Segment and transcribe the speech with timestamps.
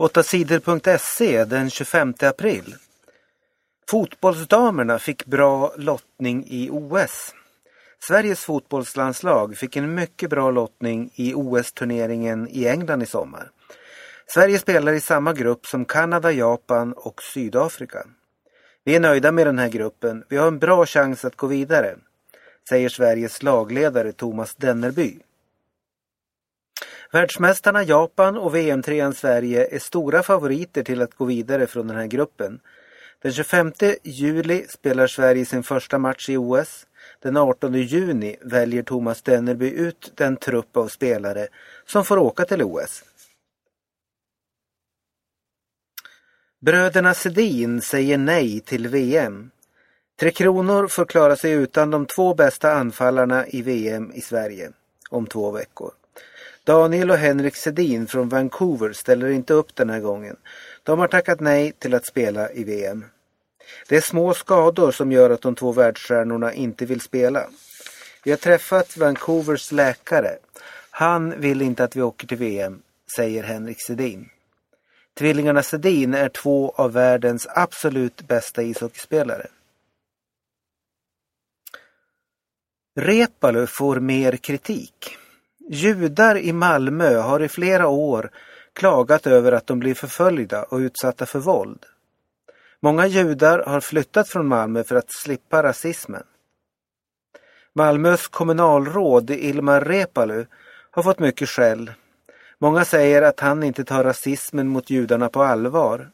[0.00, 2.74] 8sidor.se den 25 april.
[3.90, 7.34] Fotbollsdamerna fick bra lottning i OS.
[8.02, 13.50] Sveriges fotbollslandslag fick en mycket bra lottning i OS-turneringen i England i sommar.
[14.26, 18.06] Sverige spelar i samma grupp som Kanada, Japan och Sydafrika.
[18.84, 20.24] Vi är nöjda med den här gruppen.
[20.28, 21.96] Vi har en bra chans att gå vidare,
[22.68, 25.18] säger Sveriges lagledare Thomas Dennerby.
[27.12, 32.06] Världsmästarna Japan och VM-trean Sverige är stora favoriter till att gå vidare från den här
[32.06, 32.60] gruppen.
[33.22, 36.86] Den 25 juli spelar Sverige sin första match i OS.
[37.22, 41.48] Den 18 juni väljer Thomas Dennerby ut den trupp av spelare
[41.86, 43.04] som får åka till OS.
[46.60, 49.50] Bröderna Sedin säger nej till VM.
[50.20, 54.70] Tre Kronor får klara sig utan de två bästa anfallarna i VM i Sverige
[55.10, 55.99] om två veckor.
[56.64, 60.36] Daniel och Henrik Sedin från Vancouver ställer inte upp den här gången.
[60.82, 63.04] De har tackat nej till att spela i VM.
[63.88, 67.46] Det är små skador som gör att de två världsstjärnorna inte vill spela.
[68.24, 70.36] Vi har träffat Vancouvers läkare.
[70.90, 72.82] Han vill inte att vi åker till VM,
[73.16, 74.28] säger Henrik Sedin.
[75.18, 79.46] Tvillingarna Sedin är två av världens absolut bästa ishockeyspelare.
[82.96, 85.16] Repalu får mer kritik.
[85.72, 88.30] Judar i Malmö har i flera år
[88.72, 91.86] klagat över att de blir förföljda och utsatta för våld.
[92.80, 96.22] Många judar har flyttat från Malmö för att slippa rasismen.
[97.72, 100.46] Malmös kommunalråd Ilmar Reepalu
[100.90, 101.92] har fått mycket skäll.
[102.58, 106.10] Många säger att han inte tar rasismen mot judarna på allvar.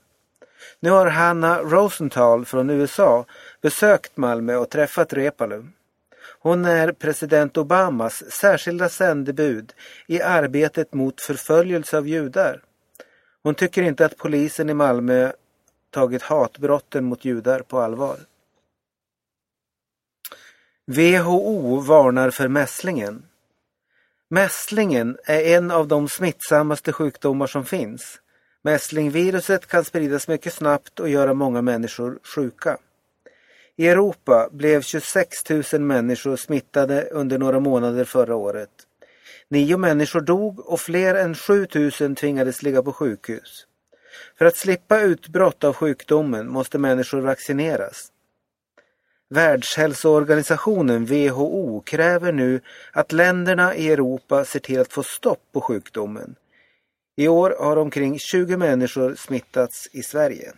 [0.80, 3.24] Nu har Hanna Rosenthal från USA
[3.60, 5.64] besökt Malmö och träffat Reepalu.
[6.46, 9.72] Hon är president Obamas särskilda sändebud
[10.06, 12.62] i arbetet mot förföljelse av judar.
[13.42, 15.32] Hon tycker inte att polisen i Malmö
[15.90, 18.16] tagit hatbrotten mot judar på allvar.
[20.86, 23.26] WHO varnar för mässlingen.
[24.28, 28.20] Mässlingen är en av de smittsammaste sjukdomar som finns.
[28.62, 32.78] Mässlingviruset kan spridas mycket snabbt och göra många människor sjuka.
[33.76, 38.70] I Europa blev 26 000 människor smittade under några månader förra året.
[39.48, 41.66] Nio människor dog och fler än 7
[42.00, 43.66] 000 tvingades ligga på sjukhus.
[44.38, 48.12] För att slippa utbrott av sjukdomen måste människor vaccineras.
[49.28, 52.60] Världshälsoorganisationen WHO kräver nu
[52.92, 56.34] att länderna i Europa ser till att få stopp på sjukdomen.
[57.16, 60.52] I år har omkring 20 människor smittats i Sverige.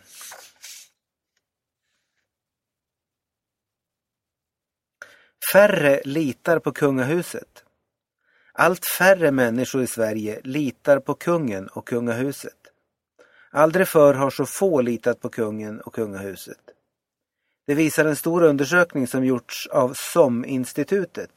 [5.53, 7.63] Färre litar på kungahuset.
[8.53, 12.57] Allt färre människor i Sverige litar på kungen och kungahuset.
[13.51, 16.59] Aldrig förr har så få litat på kungen och kungahuset.
[17.67, 21.31] Det visar en stor undersökning som gjorts av SOM-institutet.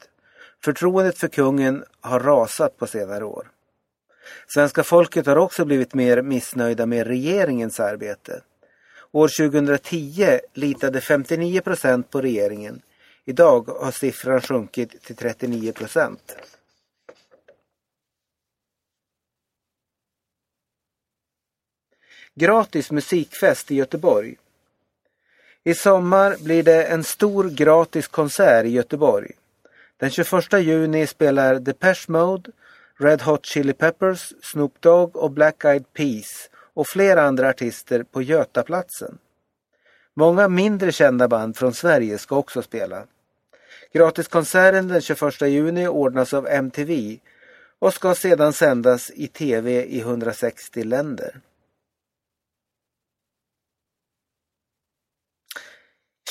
[0.65, 3.51] Förtroendet för kungen har rasat på senare år.
[4.47, 8.43] Svenska folket har också blivit mer missnöjda med regeringens arbete.
[9.13, 12.83] År 2010 litade 59 procent på regeringen
[13.25, 16.37] Idag har siffran sjunkit till 39 procent.
[22.35, 24.37] Gratis musikfest i Göteborg.
[25.65, 29.31] I sommar blir det en stor gratis konsert i Göteborg.
[29.97, 32.51] Den 21 juni spelar Depeche Mode,
[32.97, 38.23] Red Hot Chili Peppers, Snoop Dogg och Black Eyed Peas och flera andra artister på
[38.23, 39.19] Götaplatsen.
[40.15, 43.07] Många mindre kända band från Sverige ska också spela.
[43.93, 47.19] Gratiskonserten den 21 juni ordnas av MTV
[47.79, 51.41] och ska sedan sändas i tv i 160 länder.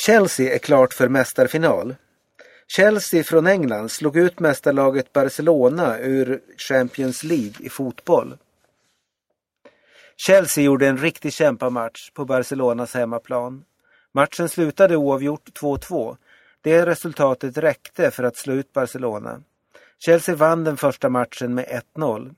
[0.06, 1.96] Chelsea är klart för mästarfinal.
[2.68, 8.38] Chelsea från England slog ut mästarlaget Barcelona ur Champions League i fotboll.
[10.18, 13.66] Chelsea gjorde en riktig kämpamatch på Barcelonas hemmaplan.
[14.14, 16.18] Matchen slutade oavgjort 2-2
[16.62, 19.42] det resultatet räckte för att slå ut Barcelona.
[20.00, 22.36] Chelsea vann den första matchen med 1-0.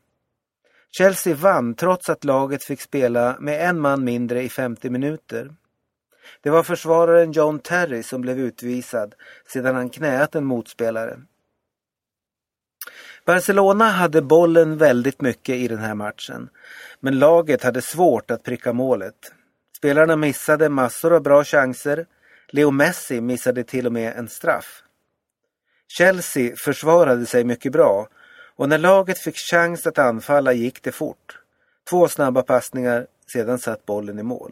[0.92, 5.56] Chelsea vann trots att laget fick spela med en man mindre i 50 minuter.
[6.42, 9.16] Det var försvararen John Terry som blev utvisad
[9.48, 11.20] sedan han knäat en motspelare.
[13.26, 16.50] Barcelona hade bollen väldigt mycket i den här matchen,
[17.00, 19.34] men laget hade svårt att pricka målet.
[19.78, 22.06] Spelarna missade massor av bra chanser
[22.54, 24.84] Leo Messi missade till och med en straff.
[25.88, 28.08] Chelsea försvarade sig mycket bra
[28.56, 31.40] och när laget fick chans att anfalla gick det fort.
[31.90, 34.52] Två snabba passningar sedan satt bollen i mål.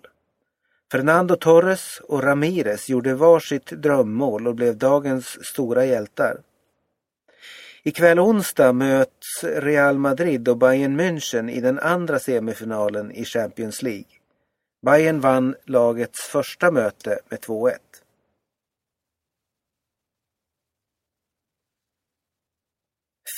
[0.92, 6.38] Fernando Torres och Ramirez gjorde var sitt drömmål och blev dagens stora hjältar.
[7.83, 14.20] Ikväll onsdag möts Real Madrid och Bayern München i den andra semifinalen i Champions League.
[14.86, 17.78] Bayern vann lagets första möte med 2-1.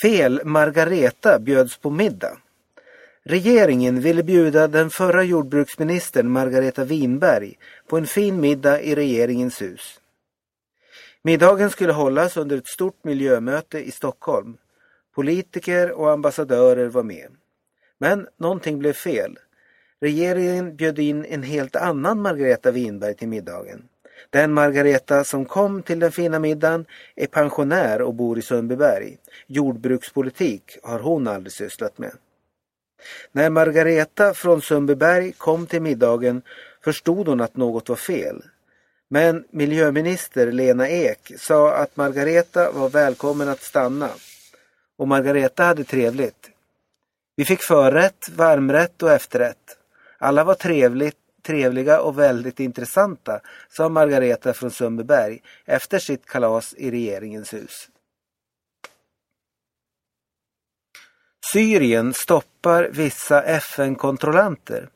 [0.02, 2.38] Fel Margareta bjöds på middag.
[3.22, 10.00] Regeringen ville bjuda den förra jordbruksministern Margareta Winberg på en fin middag i regeringens hus.
[11.22, 14.56] Middagen skulle hållas under ett stort miljömöte i Stockholm.
[15.14, 17.36] Politiker och ambassadörer var med.
[17.98, 19.38] Men någonting blev fel.
[20.04, 23.82] Regeringen bjöd in en helt annan Margareta Winberg till middagen.
[24.30, 26.86] Den Margareta som kom till den fina middagen
[27.16, 29.16] är pensionär och bor i Sundbyberg.
[29.46, 32.12] Jordbrukspolitik har hon aldrig sysslat med.
[33.32, 36.42] När Margareta från Sundbyberg kom till middagen
[36.84, 38.42] förstod hon att något var fel.
[39.08, 44.10] Men miljöminister Lena Ek sa att Margareta var välkommen att stanna.
[44.96, 46.50] Och Margareta hade trevligt.
[47.36, 49.78] Vi fick förrätt, varmrätt och efterrätt.
[50.24, 56.90] Alla var trevligt, trevliga och väldigt intressanta, sa Margareta från Sundbyberg efter sitt kalas i
[56.90, 57.88] regeringens hus.
[61.52, 64.88] Syrien stoppar vissa FN-kontrollanter.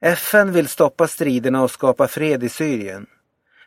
[0.00, 3.06] FN vill stoppa striderna och skapa fred i Syrien.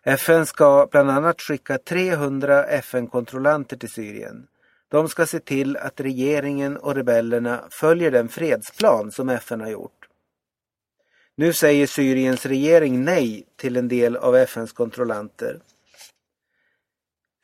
[0.03, 4.47] FN ska bland annat skicka 300 FN-kontrollanter till Syrien.
[4.89, 10.01] De ska se till att regeringen och rebellerna följer den fredsplan som FN har gjort.
[11.35, 15.61] Nu säger Syriens regering nej till en del av FNs kontrollanter.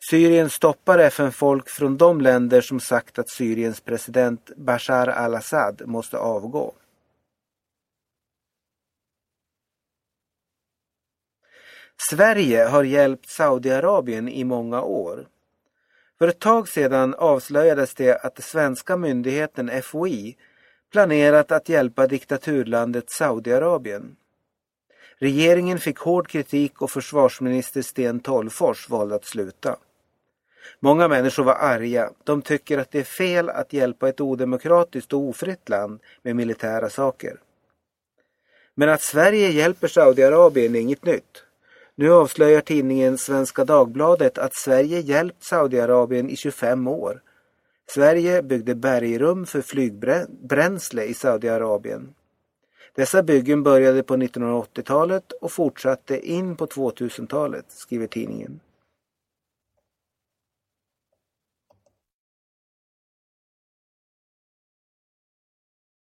[0.10, 6.74] Syrien stoppar FN-folk från de länder som sagt att Syriens president Bashar al-Assad måste avgå.
[12.10, 15.28] Sverige har hjälpt Saudiarabien i många år.
[16.18, 20.38] För ett tag sedan avslöjades det att den svenska myndigheten FOI
[20.98, 24.16] planerat att hjälpa diktaturlandet Saudiarabien.
[25.18, 29.76] Regeringen fick hård kritik och försvarsminister Sten Tolgfors valde att sluta.
[30.80, 32.10] Många människor var arga.
[32.24, 36.90] De tycker att det är fel att hjälpa ett odemokratiskt och ofritt land med militära
[36.90, 37.40] saker.
[38.76, 41.44] Men att Sverige hjälper Saudiarabien är inget nytt.
[41.96, 47.22] Nu avslöjar tidningen Svenska Dagbladet att Sverige hjälpt Saudiarabien i 25 år.
[47.90, 52.14] Sverige byggde bergrum för flygbränsle i Saudiarabien.
[52.96, 58.60] Dessa byggen började på 1980-talet och fortsatte in på 2000-talet, skriver tidningen.